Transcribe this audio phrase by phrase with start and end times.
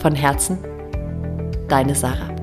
[0.00, 0.58] Von Herzen,
[1.68, 2.34] deine Sarah.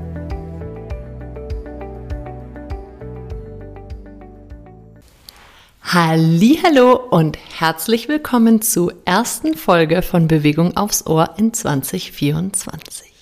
[5.82, 13.17] Hallo und herzlich willkommen zur ersten Folge von Bewegung aufs Ohr in 2024.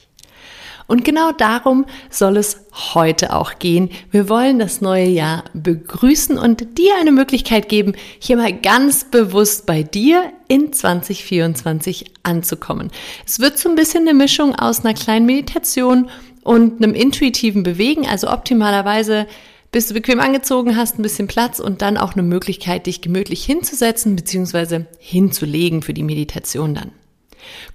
[0.87, 3.89] Und genau darum soll es heute auch gehen.
[4.11, 9.65] Wir wollen das neue Jahr begrüßen und dir eine Möglichkeit geben, hier mal ganz bewusst
[9.65, 12.91] bei dir in 2024 anzukommen.
[13.25, 16.09] Es wird so ein bisschen eine Mischung aus einer kleinen Meditation
[16.43, 19.27] und einem intuitiven Bewegen, also optimalerweise
[19.75, 23.43] bis du bequem angezogen hast, ein bisschen Platz und dann auch eine Möglichkeit, dich gemütlich
[23.43, 24.85] hinzusetzen bzw.
[24.99, 26.91] hinzulegen für die Meditation dann.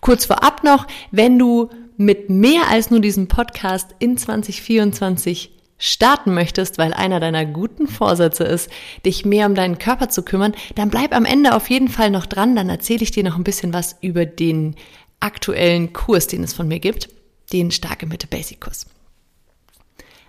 [0.01, 1.69] Kurz vorab noch, wenn du
[2.01, 8.45] mit mehr als nur diesem Podcast in 2024 starten möchtest, weil einer deiner guten Vorsätze
[8.45, 8.71] ist,
[9.05, 12.25] dich mehr um deinen Körper zu kümmern, dann bleib am Ende auf jeden Fall noch
[12.25, 14.77] dran, dann erzähle ich dir noch ein bisschen was über den
[15.21, 17.11] aktuellen Kurs, den es von mir gibt,
[17.53, 18.87] den Starke Mitte Basic Kurs.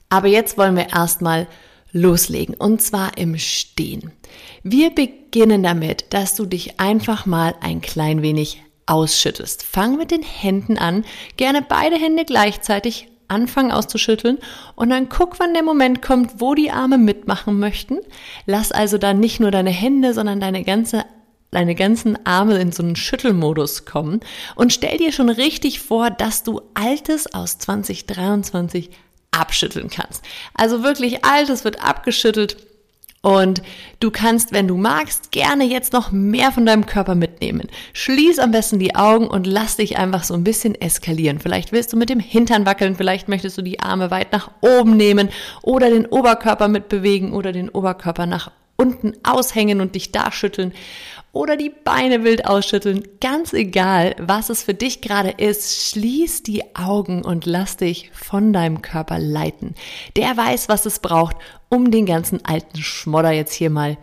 [0.09, 1.47] Aber jetzt wollen wir erstmal
[1.93, 4.11] loslegen und zwar im Stehen.
[4.61, 9.63] Wir beginnen damit, dass du dich einfach mal ein klein wenig ausschüttest.
[9.63, 11.05] Fang mit den Händen an,
[11.37, 14.39] gerne beide Hände gleichzeitig anfangen auszuschütteln
[14.75, 17.99] und dann guck, wann der Moment kommt, wo die Arme mitmachen möchten.
[18.45, 21.05] Lass also dann nicht nur deine Hände, sondern deine ganze
[21.53, 24.21] deine ganzen Arme in so einen Schüttelmodus kommen
[24.55, 28.89] und stell dir schon richtig vor, dass du Altes aus 2023
[29.31, 30.23] abschütteln kannst.
[30.53, 32.55] Also wirklich Altes wird abgeschüttelt
[33.21, 33.61] und
[33.99, 37.67] du kannst, wenn du magst, gerne jetzt noch mehr von deinem Körper mitnehmen.
[37.93, 41.39] Schließ am besten die Augen und lass dich einfach so ein bisschen eskalieren.
[41.39, 44.97] Vielleicht willst du mit dem Hintern wackeln, vielleicht möchtest du die Arme weit nach oben
[44.97, 45.29] nehmen
[45.61, 50.73] oder den Oberkörper mitbewegen oder den Oberkörper nach unten aushängen und dich da schütteln
[51.33, 53.07] oder die Beine wild ausschütteln.
[53.21, 58.51] Ganz egal, was es für dich gerade ist, schließ die Augen und lass dich von
[58.53, 59.75] deinem Körper leiten.
[60.15, 61.37] Der weiß, was es braucht,
[61.69, 63.97] um den ganzen alten Schmodder jetzt hier mal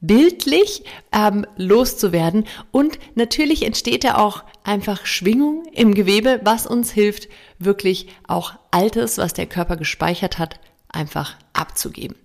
[0.00, 2.44] bildlich ähm, loszuwerden.
[2.72, 9.18] Und natürlich entsteht da auch einfach Schwingung im Gewebe, was uns hilft, wirklich auch Altes,
[9.18, 10.58] was der Körper gespeichert hat,
[10.94, 12.16] einfach abzugeben.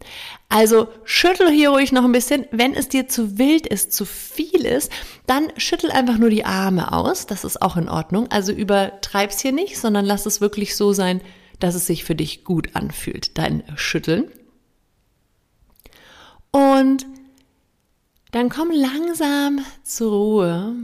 [0.49, 2.45] Also schüttel hier ruhig noch ein bisschen.
[2.51, 4.91] Wenn es dir zu wild ist, zu viel ist,
[5.27, 7.27] dann schüttel einfach nur die Arme aus.
[7.27, 8.29] Das ist auch in Ordnung.
[8.31, 11.21] Also übertreib's hier nicht, sondern lass es wirklich so sein,
[11.59, 14.31] dass es sich für dich gut anfühlt, dein Schütteln.
[16.51, 17.05] Und
[18.31, 20.75] dann komm langsam zur Ruhe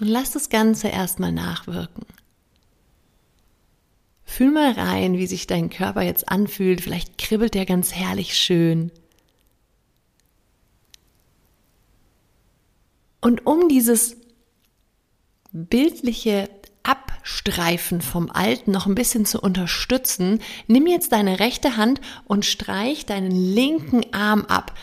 [0.00, 2.06] und lass das Ganze erstmal nachwirken.
[4.30, 6.82] Fühl mal rein, wie sich dein Körper jetzt anfühlt.
[6.82, 8.92] Vielleicht kribbelt der ganz herrlich schön.
[13.22, 14.18] Und um dieses
[15.50, 16.50] bildliche
[16.82, 23.06] Abstreifen vom Alten noch ein bisschen zu unterstützen, nimm jetzt deine rechte Hand und streich
[23.06, 24.74] deinen linken Arm ab.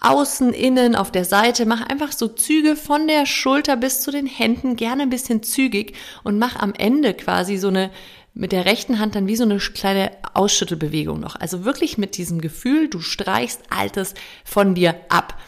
[0.00, 1.66] Außen, innen, auf der Seite.
[1.66, 5.96] Mach einfach so Züge von der Schulter bis zu den Händen, gerne ein bisschen zügig
[6.22, 7.90] und mach am Ende quasi so eine
[8.34, 11.36] mit der rechten Hand dann wie so eine kleine Ausschüttelbewegung noch.
[11.36, 14.14] Also wirklich mit diesem Gefühl, du streichst Altes
[14.44, 15.40] von dir ab.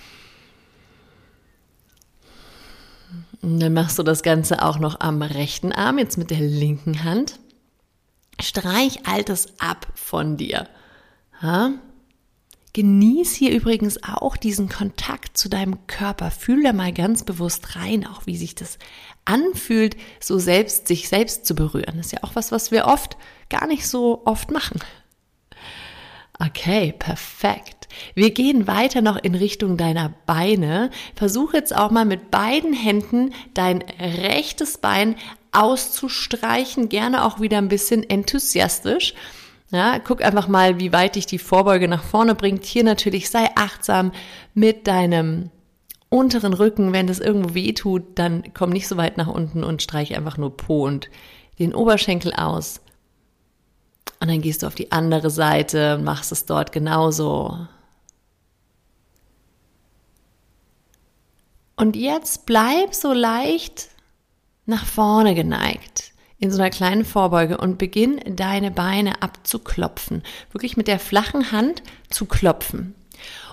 [3.42, 7.04] Und dann machst du das Ganze auch noch am rechten Arm, jetzt mit der linken
[7.04, 7.40] Hand.
[8.40, 10.68] Streich Altes ab von dir.
[11.42, 11.72] Ha?
[12.76, 16.30] Genieß hier übrigens auch diesen Kontakt zu deinem Körper.
[16.30, 18.78] Fühl da mal ganz bewusst rein, auch wie sich das
[19.24, 21.94] anfühlt, so selbst, sich selbst zu berühren.
[21.96, 23.16] Das ist ja auch was, was wir oft
[23.48, 24.78] gar nicht so oft machen.
[26.38, 27.88] Okay, perfekt.
[28.14, 30.90] Wir gehen weiter noch in Richtung deiner Beine.
[31.14, 35.16] Versuch jetzt auch mal mit beiden Händen dein rechtes Bein
[35.50, 39.14] auszustreichen, gerne auch wieder ein bisschen enthusiastisch.
[39.70, 42.64] Ja, guck einfach mal, wie weit dich die Vorbeuge nach vorne bringt.
[42.64, 44.12] Hier natürlich sei achtsam
[44.54, 45.50] mit deinem
[46.08, 46.92] unteren Rücken.
[46.92, 50.38] Wenn das irgendwo weh tut, dann komm nicht so weit nach unten und streich einfach
[50.38, 51.10] nur Po und
[51.58, 52.80] den Oberschenkel aus.
[54.20, 57.66] Und dann gehst du auf die andere Seite und machst es dort genauso.
[61.76, 63.88] Und jetzt bleib so leicht
[64.64, 70.22] nach vorne geneigt in so einer kleinen Vorbeuge und beginn deine Beine abzuklopfen.
[70.52, 72.94] Wirklich mit der flachen Hand zu klopfen.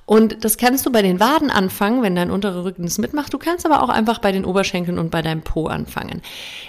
[0.05, 3.33] Und das kannst du bei den Waden anfangen, wenn dein unterer Rücken es mitmacht.
[3.33, 6.21] Du kannst aber auch einfach bei den Oberschenkeln und bei deinem Po anfangen.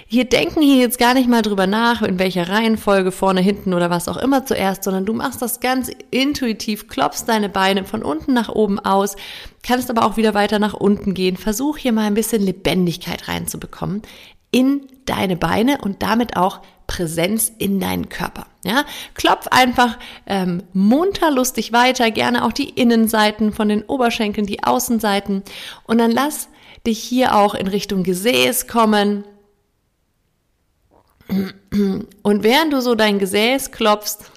[0.07, 3.89] Wir denken hier jetzt gar nicht mal drüber nach, in welcher Reihenfolge, vorne, hinten oder
[3.89, 8.33] was auch immer zuerst, sondern du machst das ganz intuitiv, klopfst deine Beine von unten
[8.33, 9.17] nach oben aus,
[9.63, 11.35] kannst aber auch wieder weiter nach unten gehen.
[11.35, 14.01] Versuch hier mal ein bisschen Lebendigkeit reinzubekommen
[14.51, 18.47] in deine Beine und damit auch Präsenz in deinen Körper.
[18.63, 24.63] Ja, klopf einfach ähm, munter lustig weiter, gerne auch die Innenseiten von den Oberschenkeln, die
[24.63, 25.43] Außenseiten
[25.85, 26.49] und dann lass
[26.85, 29.23] dich hier auch in Richtung Gesäß kommen.
[31.27, 34.31] Und während du so dein Gesäß klopfst,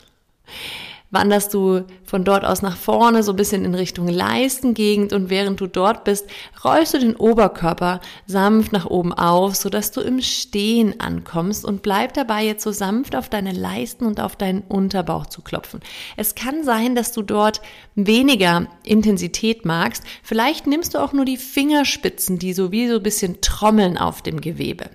[1.11, 5.61] wanderst du von dort aus nach vorne, so ein bisschen in Richtung Leistengegend und während
[5.61, 6.27] du dort bist,
[6.65, 12.13] rollst du den Oberkörper sanft nach oben auf, sodass du im Stehen ankommst und bleib
[12.15, 15.81] dabei jetzt so sanft auf deine Leisten und auf deinen Unterbauch zu klopfen.
[16.17, 17.63] Es kann sein, dass du dort
[17.95, 20.05] weniger Intensität magst.
[20.23, 24.21] Vielleicht nimmst du auch nur die Fingerspitzen, die so wie so ein bisschen trommeln auf
[24.21, 24.91] dem Gewebe.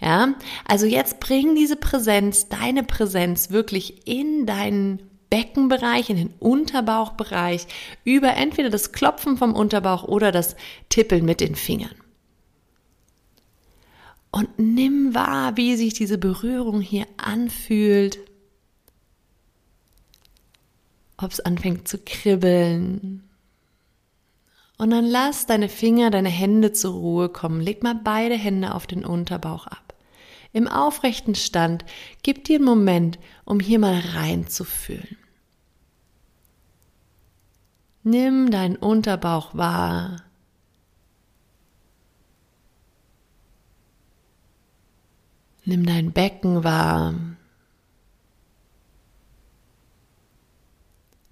[0.00, 0.34] Ja,
[0.68, 5.00] also jetzt bring diese Präsenz, deine Präsenz wirklich in deinen
[5.30, 7.66] Beckenbereich, in den Unterbauchbereich,
[8.04, 10.56] über entweder das Klopfen vom Unterbauch oder das
[10.88, 11.94] Tippeln mit den Fingern.
[14.30, 18.18] Und nimm wahr, wie sich diese Berührung hier anfühlt.
[21.16, 23.22] Ob es anfängt zu kribbeln.
[24.76, 27.62] Und dann lass deine Finger, deine Hände zur Ruhe kommen.
[27.62, 29.85] Leg mal beide Hände auf den Unterbauch ab
[30.56, 31.84] im aufrechten Stand,
[32.22, 35.18] gib dir einen Moment, um hier mal reinzufühlen.
[38.04, 40.22] Nimm deinen Unterbauch wahr.
[45.66, 47.12] Nimm dein Becken wahr.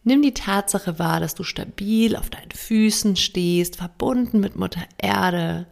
[0.02, 5.66] Nimm die Tatsache wahr, dass du stabil auf deinen Füßen stehst, verbunden mit Mutter Erde.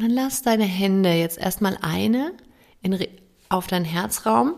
[0.00, 2.32] Und dann lass deine Hände jetzt erstmal eine
[2.80, 2.98] in,
[3.50, 4.54] auf deinen Herzraum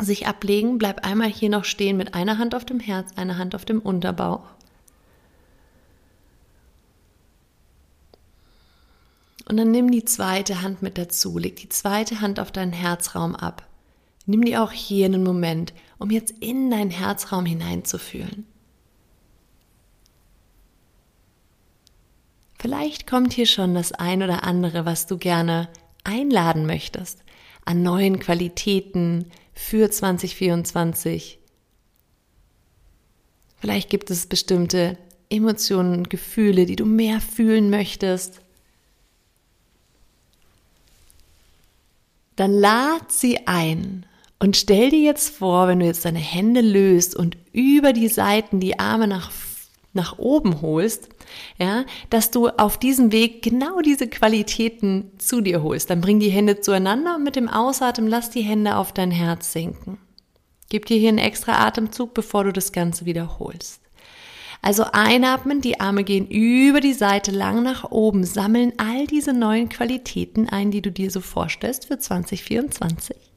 [0.00, 0.78] sich ablegen.
[0.78, 3.80] Bleib einmal hier noch stehen mit einer Hand auf dem Herz, einer Hand auf dem
[3.80, 4.48] Unterbauch.
[9.46, 13.36] Und dann nimm die zweite Hand mit dazu, leg die zweite Hand auf deinen Herzraum
[13.36, 13.68] ab.
[14.24, 18.46] Nimm die auch hier einen Moment, um jetzt in deinen Herzraum hineinzufühlen.
[22.60, 25.70] Vielleicht kommt hier schon das ein oder andere, was du gerne
[26.04, 27.22] einladen möchtest
[27.64, 31.38] an neuen Qualitäten für 2024.
[33.60, 34.98] Vielleicht gibt es bestimmte
[35.30, 38.42] Emotionen, Gefühle, die du mehr fühlen möchtest.
[42.36, 44.04] Dann lad sie ein
[44.38, 48.60] und stell dir jetzt vor, wenn du jetzt deine Hände löst und über die Seiten
[48.60, 49.30] die Arme nach
[49.92, 51.08] nach oben holst,
[51.58, 55.90] ja, dass du auf diesem Weg genau diese Qualitäten zu dir holst.
[55.90, 59.52] Dann bring die Hände zueinander und mit dem Ausatmen lass die Hände auf dein Herz
[59.52, 59.98] sinken.
[60.68, 63.80] Gib dir hier einen extra Atemzug, bevor du das Ganze wiederholst.
[64.62, 69.68] Also einatmen, die Arme gehen über die Seite lang nach oben, sammeln all diese neuen
[69.70, 73.29] Qualitäten ein, die du dir so vorstellst für 2024.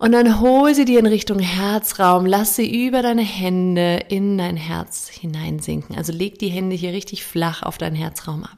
[0.00, 4.56] Und dann hol sie dir in Richtung Herzraum, lass sie über deine Hände in dein
[4.56, 5.94] Herz hineinsinken.
[5.94, 8.56] Also leg die Hände hier richtig flach auf deinen Herzraum ab.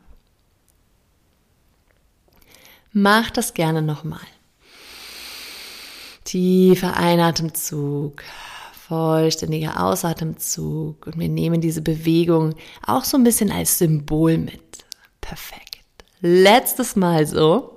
[2.92, 4.20] Mach das gerne nochmal.
[6.22, 8.22] Tiefer Einatemzug,
[8.86, 12.54] vollständiger Ausatemzug und wir nehmen diese Bewegung
[12.86, 14.84] auch so ein bisschen als Symbol mit.
[15.20, 15.80] Perfekt.
[16.20, 17.71] Letztes Mal so.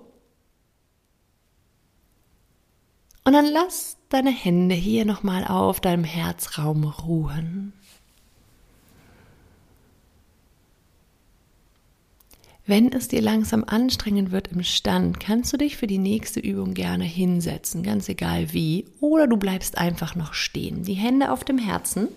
[3.26, 7.74] Und dann lass deine Hände hier nochmal auf deinem Herzraum ruhen.
[12.68, 16.76] Wenn es dir langsam anstrengend wird im Stand, kannst du dich für die nächste Übung
[16.76, 20.84] gerne hinsetzen, ganz egal wie, oder du bleibst einfach noch stehen.
[20.84, 22.08] Die Hände auf dem Herzen.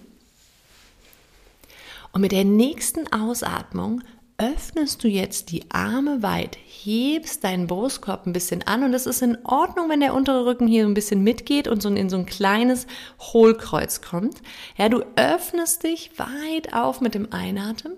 [2.12, 4.02] Und mit der nächsten Ausatmung
[4.38, 9.21] öffnest du jetzt die Arme weit, hebst deinen Brustkorb ein bisschen an und es ist
[9.21, 12.25] in Ordnung, wenn der untere Rücken hier ein bisschen mitgeht und so in so ein
[12.25, 12.87] kleines
[13.18, 14.40] Hohlkreuz kommt.
[14.76, 17.95] Ja, du öffnest dich weit auf mit dem Einatmen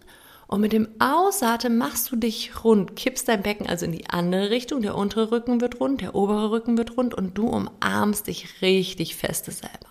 [0.46, 4.48] Und mit dem Ausatmen machst du dich rund, kippst dein Becken also in die andere
[4.48, 8.62] Richtung, der untere Rücken wird rund, der obere Rücken wird rund und du umarmst dich
[8.62, 9.90] richtig feste selber.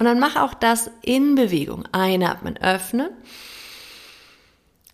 [0.00, 1.84] Und dann mach auch das in Bewegung.
[1.92, 3.10] Einatmen, öffnen.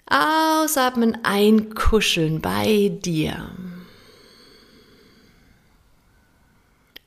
[0.08, 3.50] Ausatmen, einkuscheln bei dir.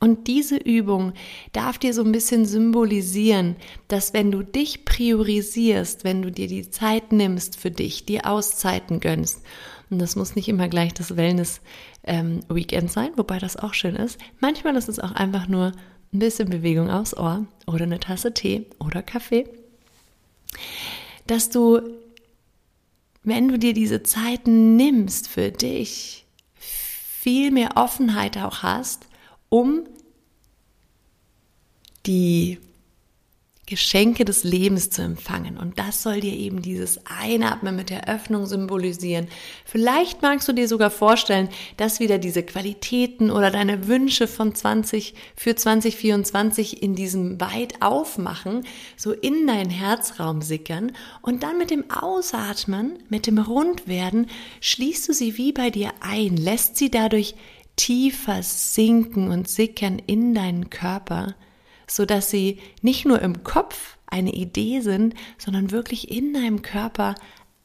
[0.02, 1.12] Und diese Übung
[1.52, 3.54] darf dir so ein bisschen symbolisieren,
[3.86, 8.98] dass wenn du dich priorisierst, wenn du dir die Zeit nimmst für dich, dir Auszeiten
[8.98, 9.42] gönnst,
[9.92, 14.18] und das muss nicht immer gleich das Wellness-Weekend ähm, sein, wobei das auch schön ist.
[14.40, 15.72] Manchmal ist es auch einfach nur
[16.12, 19.44] ein bisschen Bewegung aufs Ohr oder eine Tasse Tee oder Kaffee.
[21.26, 21.80] Dass du,
[23.22, 29.06] wenn du dir diese Zeiten nimmst für dich, viel mehr Offenheit auch hast,
[29.48, 29.84] um
[32.06, 32.58] die
[33.72, 35.56] Geschenke des Lebens zu empfangen.
[35.56, 39.28] Und das soll dir eben dieses Einatmen mit der Öffnung symbolisieren.
[39.64, 41.48] Vielleicht magst du dir sogar vorstellen,
[41.78, 48.66] dass wieder diese Qualitäten oder deine Wünsche von 20 für 2024 in diesem weit aufmachen,
[48.98, 54.26] so in deinen Herzraum sickern und dann mit dem Ausatmen, mit dem Rundwerden,
[54.60, 57.34] schließt du sie wie bei dir ein, lässt sie dadurch
[57.76, 61.34] tiefer sinken und sickern in deinen Körper
[61.96, 67.14] so dass sie nicht nur im Kopf eine Idee sind, sondern wirklich in deinem Körper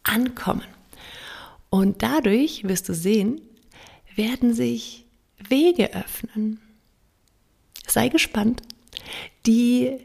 [0.03, 0.65] ankommen.
[1.69, 3.41] Und dadurch wirst du sehen,
[4.15, 5.05] werden sich
[5.49, 6.59] Wege öffnen.
[7.87, 8.61] Sei gespannt,
[9.45, 9.97] die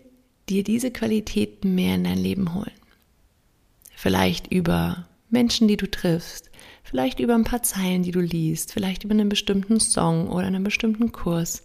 [0.49, 2.71] dir diese Qualitäten mehr in dein Leben holen.
[3.95, 6.51] Vielleicht über Menschen, die du triffst,
[6.83, 10.65] vielleicht über ein paar Zeilen, die du liest, vielleicht über einen bestimmten Song oder einen
[10.65, 11.63] bestimmten Kurs.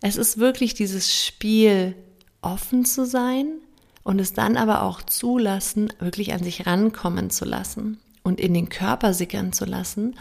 [0.00, 1.94] Es ist wirklich dieses Spiel,
[2.40, 3.58] offen zu sein
[4.04, 8.68] und es dann aber auch zulassen, wirklich an sich rankommen zu lassen und in den
[8.68, 10.16] Körper sickern zu lassen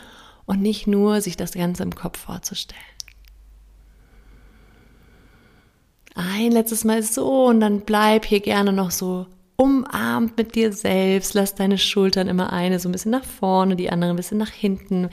[0.46, 2.82] und nicht nur sich das Ganze im Kopf vorzustellen.
[6.16, 11.36] Ein letztes Mal so und dann bleib hier gerne noch so umarmt mit dir selbst.
[11.36, 14.50] Lass deine Schultern immer eine so ein bisschen nach vorne, die andere ein bisschen nach
[14.50, 15.10] hinten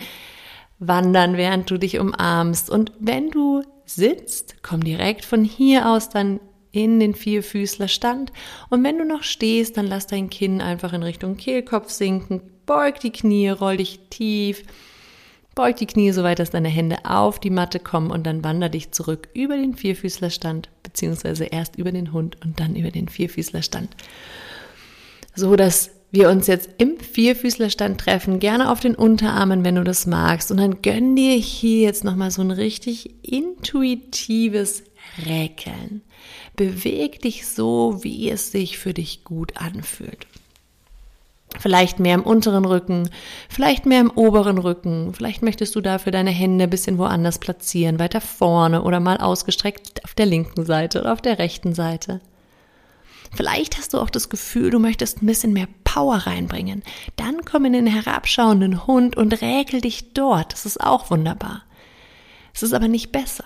[0.79, 2.71] wandern, während du dich umarmst.
[2.71, 6.41] Und wenn du sitzt, komm direkt von hier aus dann
[6.73, 8.33] in den Vierfüßlerstand.
[8.69, 12.99] Und wenn du noch stehst, dann lass dein Kinn einfach in Richtung Kehlkopf sinken, beug
[13.01, 14.65] die Knie, roll dich tief,
[15.55, 18.69] beug die Knie so weit, dass deine Hände auf die Matte kommen und dann wander
[18.69, 23.95] dich zurück über den Vierfüßlerstand, beziehungsweise erst über den Hund und dann über den Vierfüßlerstand.
[25.37, 30.07] So dass wir uns jetzt im Vierfüßlerstand treffen, gerne auf den Unterarmen, wenn du das
[30.07, 30.51] magst.
[30.51, 34.85] Und dann gönn dir hier jetzt nochmal so ein richtig intuitives
[35.27, 36.03] Räkeln.
[36.57, 40.27] Beweg dich so, wie es sich für dich gut anfühlt.
[41.59, 43.09] Vielleicht mehr im unteren Rücken,
[43.49, 45.15] vielleicht mehr im oberen Rücken.
[45.15, 50.05] Vielleicht möchtest du dafür deine Hände ein bisschen woanders platzieren, weiter vorne oder mal ausgestreckt
[50.05, 52.21] auf der linken Seite oder auf der rechten Seite.
[53.35, 56.83] Vielleicht hast du auch das Gefühl, du möchtest ein bisschen mehr Power reinbringen.
[57.17, 60.53] Dann komm in den herabschauenden Hund und räkel dich dort.
[60.53, 61.63] Das ist auch wunderbar.
[62.53, 63.45] Es ist aber nicht besser.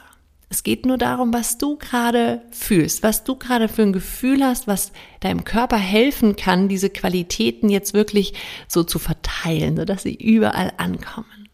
[0.51, 4.67] Es geht nur darum, was du gerade fühlst, was du gerade für ein Gefühl hast,
[4.67, 8.33] was deinem Körper helfen kann, diese Qualitäten jetzt wirklich
[8.67, 11.49] so zu verteilen, sodass sie überall ankommen.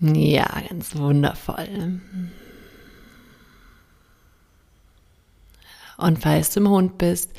[0.00, 2.00] Ja, ganz wundervoll.
[5.98, 7.32] Und falls du im Hund bist,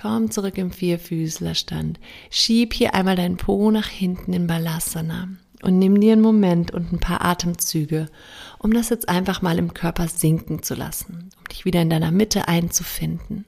[0.00, 1.98] komm zurück im Vierfüßlerstand.
[2.30, 5.28] Schieb hier einmal deinen Po nach hinten in Balasana
[5.62, 8.08] und nimm dir einen Moment und ein paar Atemzüge,
[8.58, 12.10] um das jetzt einfach mal im Körper sinken zu lassen, um dich wieder in deiner
[12.10, 13.46] Mitte einzufinden.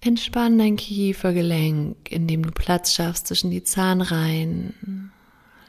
[0.00, 5.12] Entspann dein Kiefergelenk, indem du Platz schaffst zwischen die Zahnreihen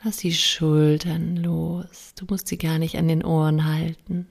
[0.03, 2.13] Lass die Schultern los.
[2.17, 4.27] Du musst sie gar nicht an den Ohren halten.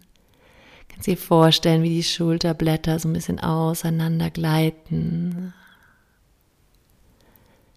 [0.88, 5.52] Kannst dir vorstellen, wie die Schulterblätter so ein bisschen auseinander gleiten.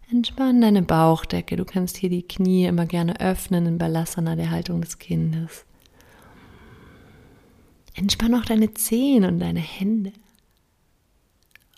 [0.10, 1.58] Entspann deine Bauchdecke.
[1.58, 5.66] Du kannst hier die Knie immer gerne öffnen in Balasana, der Haltung des Kindes.
[7.94, 10.14] Entspann auch deine Zehen und deine Hände.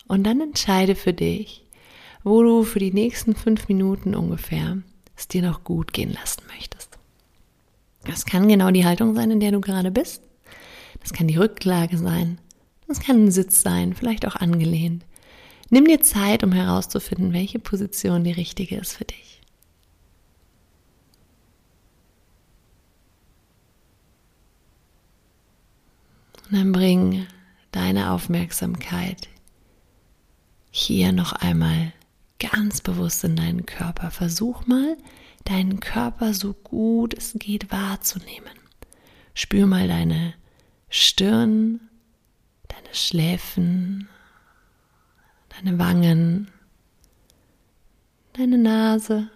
[0.07, 1.65] Und dann entscheide für dich,
[2.23, 4.83] wo du für die nächsten fünf Minuten ungefähr
[5.15, 6.97] es dir noch gut gehen lassen möchtest.
[8.05, 10.21] Das kann genau die Haltung sein, in der du gerade bist.
[11.01, 12.39] Das kann die Rücklage sein.
[12.87, 15.05] Das kann ein Sitz sein, vielleicht auch angelehnt.
[15.69, 19.41] Nimm dir Zeit, um herauszufinden, welche Position die richtige ist für dich.
[26.45, 27.25] Und dann bring
[27.71, 29.27] deine Aufmerksamkeit
[30.69, 31.93] hier noch einmal
[32.51, 34.11] ganz bewusst in deinen Körper.
[34.11, 34.97] Versuch mal,
[35.45, 38.53] deinen Körper so gut es geht wahrzunehmen.
[39.33, 40.33] Spür mal deine
[40.89, 41.79] Stirn,
[42.67, 44.07] deine Schläfen,
[45.49, 46.51] deine Wangen,
[48.33, 49.29] deine Nase,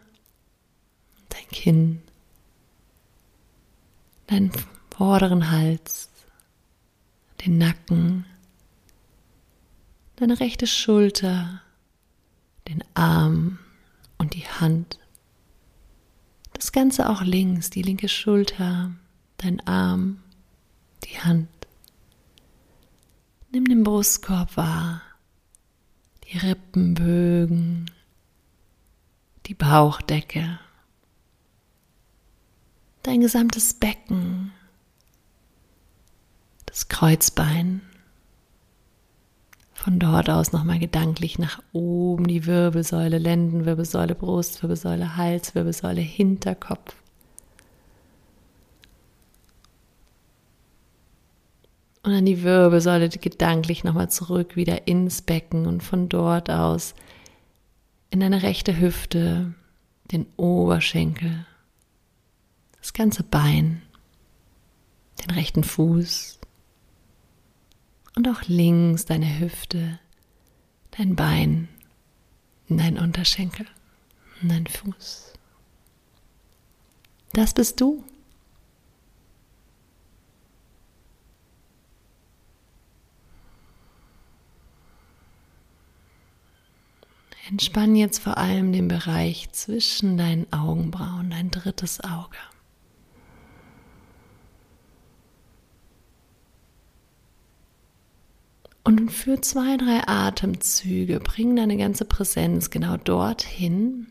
[1.30, 2.02] dein Kinn,
[4.28, 4.52] deinen
[4.92, 6.10] vorderen Hals,
[7.46, 8.26] den Nacken,
[10.18, 11.62] deine rechte Schulter,
[12.68, 13.60] den Arm
[14.18, 15.00] und die Hand.
[16.54, 18.92] Das Ganze auch links, die linke Schulter,
[19.38, 20.20] dein Arm,
[21.04, 21.50] die Hand.
[23.52, 25.02] Nimm den Brustkorb wahr,
[26.26, 27.90] die Rippenbögen,
[29.46, 30.60] die Bauchdecke,
[33.04, 34.52] dein gesamtes Becken,
[36.66, 37.87] das Kreuzbein.
[39.88, 46.94] Von dort aus nochmal gedanklich nach oben die Wirbelsäule, Lendenwirbelsäule, Brustwirbelsäule, Halswirbelsäule, Hinterkopf.
[52.04, 56.94] Und dann die Wirbelsäule gedanklich nochmal zurück, wieder ins Becken und von dort aus
[58.10, 59.54] in deine rechte Hüfte,
[60.12, 61.46] den Oberschenkel,
[62.82, 63.82] das ganze Bein,
[65.24, 66.38] den rechten Fuß
[68.18, 70.00] und auch links deine Hüfte,
[70.90, 71.70] dein Bein,
[72.68, 73.68] dein Unterschenkel,
[74.42, 75.34] dein Fuß.
[77.34, 78.04] Das bist du.
[87.50, 92.36] Entspann jetzt vor allem den Bereich zwischen deinen Augenbrauen, dein drittes Auge.
[98.88, 104.08] Und für zwei, drei Atemzüge bring deine ganze Präsenz genau dorthin.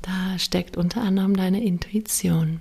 [0.00, 2.60] Da steckt unter anderem deine Intuition.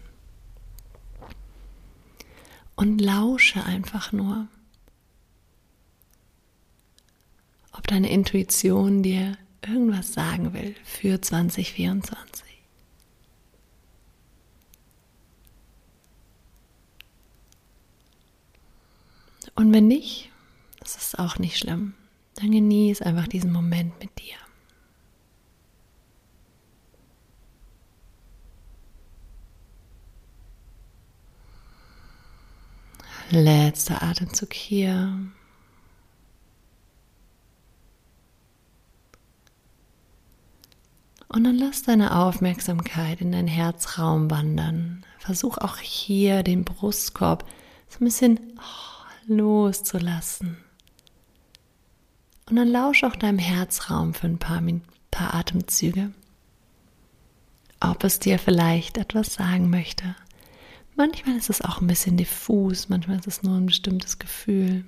[2.75, 4.47] Und lausche einfach nur,
[7.73, 12.43] ob deine Intuition dir irgendwas sagen will für 2024.
[19.53, 20.31] Und wenn nicht,
[20.95, 21.93] das ist auch nicht schlimm.
[22.35, 24.35] Dann genieß einfach diesen Moment mit dir.
[33.31, 35.13] Letzter Atemzug hier.
[41.27, 45.05] Und dann lass deine Aufmerksamkeit in deinen Herzraum wandern.
[45.19, 47.45] Versuch auch hier den Brustkorb
[47.87, 50.57] so ein bisschen oh, loszulassen.
[52.49, 54.61] Und dann lausch auch deinem Herzraum für ein paar,
[55.11, 56.11] paar Atemzüge.
[57.79, 60.15] Ob es dir vielleicht etwas sagen möchte.
[60.95, 64.83] Manchmal ist es auch ein bisschen diffus, manchmal ist es nur ein bestimmtes Gefühl.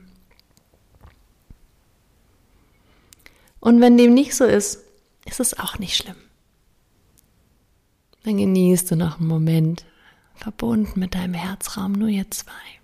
[3.62, 4.84] Und wenn dem nicht so ist,
[5.26, 6.18] ist es auch nicht schlimm.
[8.24, 9.86] Dann genießt du noch einen Moment
[10.36, 12.81] verbunden mit deinem Herzraum, nur ihr zwei.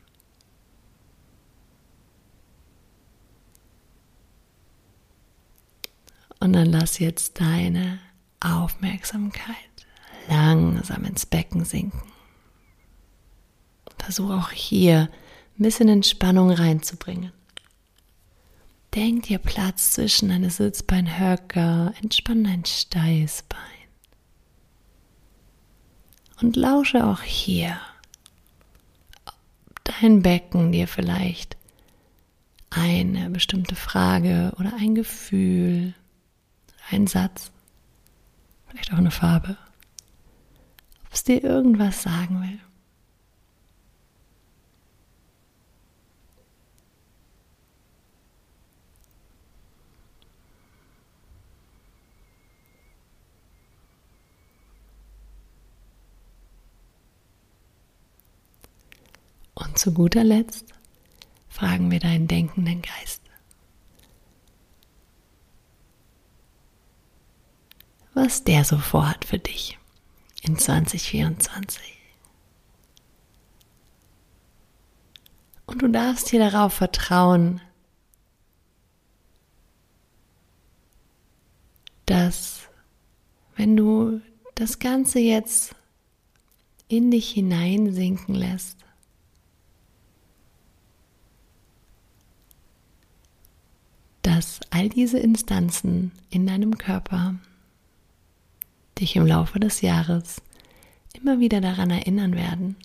[6.39, 8.00] Und dann lass jetzt deine
[8.39, 9.56] Aufmerksamkeit
[10.30, 12.02] langsam ins Becken sinken.
[13.97, 15.10] Versuch auch hier
[15.58, 17.32] ein bisschen Entspannung reinzubringen.
[18.93, 23.60] Denk dir Platz zwischen deine Sitzbeinhöcker, entspann dein Steißbein
[26.41, 27.78] und lausche auch hier
[29.84, 31.58] dein Becken dir vielleicht
[32.69, 35.93] eine bestimmte Frage oder ein Gefühl,
[36.89, 37.52] ein Satz,
[38.67, 39.58] vielleicht auch eine Farbe,
[41.06, 42.60] ob es dir irgendwas sagen will.
[59.56, 60.73] Und zu guter Letzt
[61.50, 63.27] fragen wir deinen denkenden Geist.
[68.20, 69.78] Was der so vorhat für dich
[70.42, 72.00] in 2024.
[75.68, 77.62] Und du darfst hier darauf vertrauen,
[82.08, 82.62] dass
[83.56, 84.20] wenn du
[84.56, 85.76] das Ganze jetzt
[86.88, 88.80] in dich hineinsinken lässt,
[94.24, 97.36] dass all diese Instanzen in deinem Körper
[99.00, 100.42] dich im Laufe des Jahres
[101.14, 102.76] immer wieder daran erinnern werden,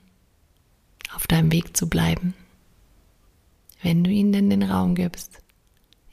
[1.15, 2.35] auf deinem Weg zu bleiben,
[3.83, 5.41] wenn du ihnen denn den Raum gibst,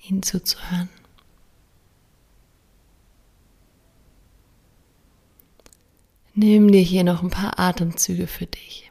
[0.08, 0.90] ihnen zuzuhören.
[6.34, 8.89] Nimm dir hier noch ein paar Atemzüge für dich.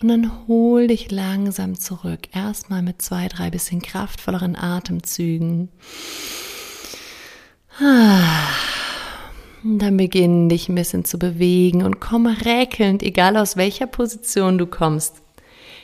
[0.00, 2.28] Und dann hol dich langsam zurück.
[2.32, 5.70] Erstmal mit zwei, drei bisschen kraftvolleren Atemzügen.
[9.64, 14.56] Und dann beginn dich ein bisschen zu bewegen und komm räkelnd, egal aus welcher Position
[14.56, 15.16] du kommst,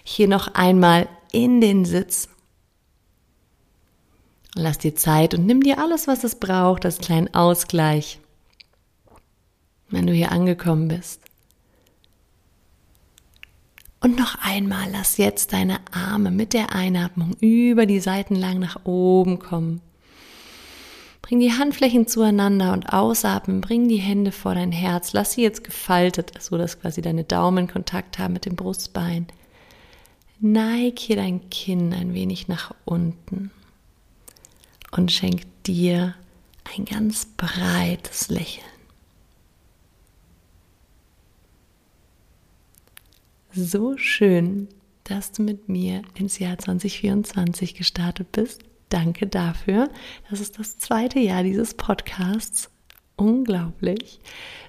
[0.05, 2.29] hier noch einmal in den Sitz.
[4.55, 8.21] Lass dir Zeit und nimm dir alles, was es braucht, als kleinen Ausgleich,
[9.89, 11.21] wenn du hier angekommen bist.
[14.05, 18.85] Und noch einmal lass jetzt deine Arme mit der Einatmung über die Seiten lang nach
[18.85, 19.81] oben kommen.
[21.23, 25.15] Bring die Handflächen zueinander und ausatmen, bring die Hände vor dein Herz.
[25.15, 29.27] Lass sie jetzt gefaltet, so dass quasi deine Daumen Kontakt haben mit dem Brustbein.
[30.39, 33.53] Neig hier dein Kinn ein wenig nach unten
[34.91, 36.15] und schenk dir
[36.77, 38.74] ein ganz breites Lächeln.
[43.55, 44.69] So schön,
[45.05, 48.63] dass du mit mir ins Jahr 2024 gestartet bist.
[48.89, 49.89] Danke dafür.
[50.31, 52.71] Das ist das zweite Jahr dieses Podcasts.
[53.17, 54.19] Unglaublich.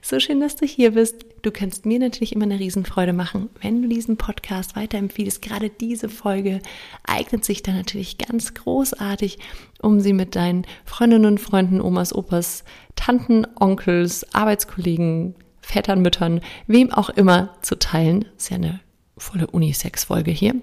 [0.03, 1.25] So schön, dass du hier bist.
[1.41, 5.41] Du kannst mir natürlich immer eine Riesenfreude machen, wenn du diesen Podcast weiterempfiehlst.
[5.41, 6.59] Gerade diese Folge
[7.03, 9.39] eignet sich dann natürlich ganz großartig,
[9.81, 12.63] um sie mit deinen Freundinnen und Freunden, Omas, Opas,
[12.95, 15.33] Tanten, Onkels, Arbeitskollegen,
[15.65, 18.25] Vätern, Müttern, wem auch immer zu teilen.
[18.37, 18.79] Ist ja eine
[19.17, 20.55] volle Unisex-Folge hier.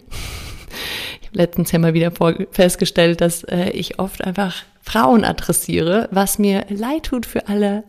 [1.20, 2.12] Ich habe letztens ja mal wieder
[2.50, 7.84] festgestellt, dass äh, ich oft einfach Frauen adressiere, was mir leid tut für alle,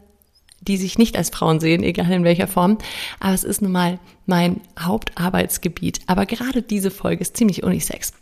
[0.60, 2.78] die sich nicht als Frauen sehen, egal in welcher Form.
[3.20, 6.02] Aber es ist nun mal mein Hauptarbeitsgebiet.
[6.08, 8.14] Aber gerade diese Folge ist ziemlich unisex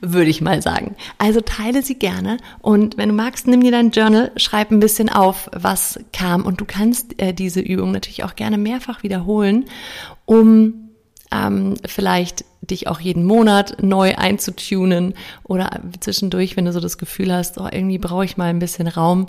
[0.00, 0.96] würde ich mal sagen.
[1.18, 5.08] Also teile sie gerne und wenn du magst, nimm dir dein Journal, schreib ein bisschen
[5.08, 9.66] auf, was kam und du kannst äh, diese Übung natürlich auch gerne mehrfach wiederholen,
[10.24, 10.84] um
[11.32, 17.32] ähm, vielleicht dich auch jeden Monat neu einzutunen oder zwischendurch, wenn du so das Gefühl
[17.32, 19.26] hast, oh, irgendwie brauche ich mal ein bisschen Raum,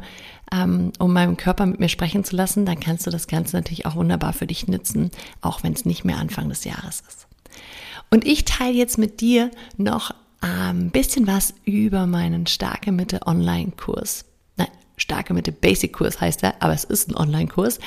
[0.54, 3.86] ähm, um meinem Körper mit mir sprechen zu lassen, dann kannst du das Ganze natürlich
[3.86, 7.28] auch wunderbar für dich nutzen, auch wenn es nicht mehr Anfang des Jahres ist.
[8.12, 10.14] Und ich teile jetzt mit dir noch
[10.46, 14.26] ein bisschen was über meinen Starke Mitte Online-Kurs.
[14.58, 17.80] Nein, Starke Mitte Basic-Kurs heißt er, aber es ist ein Online-Kurs,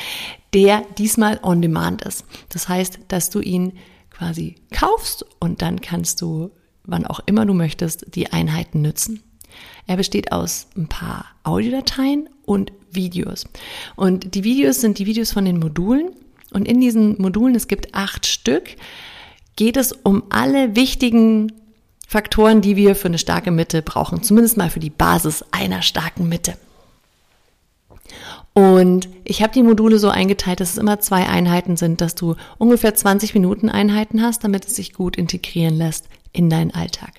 [0.52, 2.24] der diesmal on demand ist.
[2.48, 3.74] Das heißt, dass du ihn
[4.10, 6.50] quasi kaufst und dann kannst du,
[6.84, 9.22] wann auch immer du möchtest, die Einheiten nützen.
[9.86, 13.46] Er besteht aus ein paar Audiodateien und Videos.
[13.94, 16.10] Und die Videos sind die Videos von den Modulen.
[16.52, 18.76] Und in diesen Modulen, es gibt acht Stück,
[19.56, 21.52] geht es um alle wichtigen
[22.10, 24.22] Faktoren, die wir für eine starke Mitte brauchen.
[24.22, 26.56] Zumindest mal für die Basis einer starken Mitte.
[28.54, 32.36] Und ich habe die Module so eingeteilt, dass es immer zwei Einheiten sind, dass du
[32.56, 37.12] ungefähr 20 Minuten Einheiten hast, damit es sich gut integrieren lässt in deinen Alltag.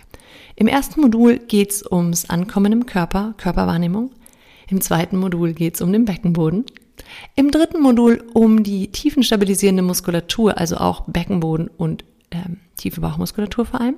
[0.55, 4.09] Im ersten Modul geht es ums Ankommen im Körper, Körperwahrnehmung.
[4.69, 6.65] Im zweiten Modul geht es um den Beckenboden.
[7.35, 13.81] Im dritten Modul um die tiefenstabilisierende Muskulatur, also auch Beckenboden und ähm, tiefe Bauchmuskulatur vor
[13.81, 13.95] allem.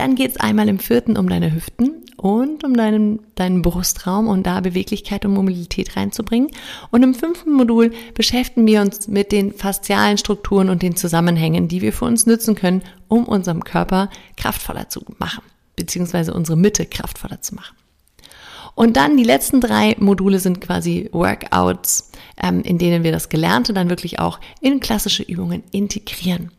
[0.00, 4.46] Dann geht es einmal im vierten um deine Hüften und um deinen, deinen Brustraum und
[4.46, 6.48] da Beweglichkeit und Mobilität reinzubringen.
[6.90, 11.82] Und im fünften Modul beschäftigen wir uns mit den faszialen Strukturen und den Zusammenhängen, die
[11.82, 14.08] wir für uns nutzen können, um unserem Körper
[14.38, 15.42] kraftvoller zu machen,
[15.76, 17.76] beziehungsweise unsere Mitte kraftvoller zu machen.
[18.74, 22.10] Und dann die letzten drei Module sind quasi Workouts,
[22.42, 26.52] ähm, in denen wir das Gelernte dann wirklich auch in klassische Übungen integrieren.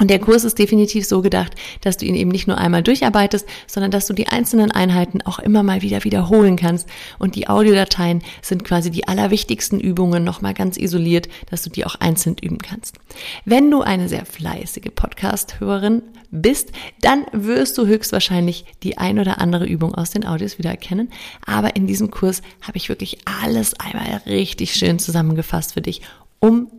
[0.00, 3.46] Und der Kurs ist definitiv so gedacht, dass du ihn eben nicht nur einmal durcharbeitest,
[3.66, 6.88] sondern dass du die einzelnen Einheiten auch immer mal wieder wiederholen kannst.
[7.18, 11.96] Und die Audiodateien sind quasi die allerwichtigsten Übungen nochmal ganz isoliert, dass du die auch
[11.96, 12.96] einzeln üben kannst.
[13.44, 19.66] Wenn du eine sehr fleißige Podcast-Hörerin bist, dann wirst du höchstwahrscheinlich die ein oder andere
[19.66, 21.10] Übung aus den Audios wiedererkennen.
[21.44, 26.02] Aber in diesem Kurs habe ich wirklich alles einmal richtig schön zusammengefasst für dich,
[26.38, 26.70] um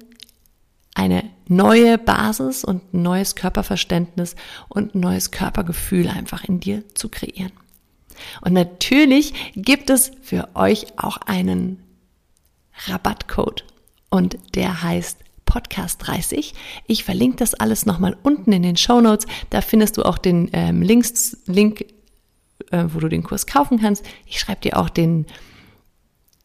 [1.00, 4.36] eine neue Basis und neues Körperverständnis
[4.68, 7.54] und neues Körpergefühl einfach in dir zu kreieren.
[8.42, 11.82] Und natürlich gibt es für euch auch einen
[12.88, 13.64] Rabattcode
[14.10, 16.54] und der heißt Podcast 30.
[16.86, 19.26] Ich verlinke das alles nochmal unten in den Show Notes.
[19.52, 21.86] Da findest du auch den ähm, Links, Link,
[22.72, 24.06] äh, wo du den Kurs kaufen kannst.
[24.26, 25.28] Ich schreibe dir auch den,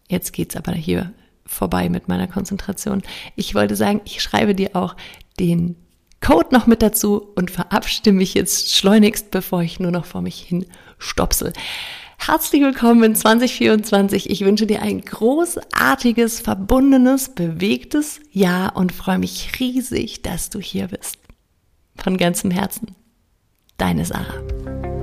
[0.08, 1.12] jetzt geht's aber hier
[1.46, 3.02] vorbei mit meiner Konzentration.
[3.36, 4.96] Ich wollte sagen, ich schreibe dir auch
[5.38, 5.76] den
[6.20, 10.40] Code noch mit dazu und verabschiede mich jetzt schleunigst, bevor ich nur noch vor mich
[10.40, 10.66] hin
[10.98, 11.52] stopsel.
[12.16, 14.30] Herzlich willkommen in 2024.
[14.30, 20.88] Ich wünsche dir ein großartiges, verbundenes, bewegtes Jahr und freue mich riesig, dass du hier
[20.88, 21.18] bist.
[21.96, 22.94] Von ganzem Herzen.
[23.76, 24.93] Deine Sarah.